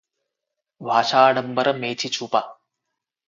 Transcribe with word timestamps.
వాచాడంబర 0.81 1.71
Mechi 1.71 2.09
చూప 2.09 2.33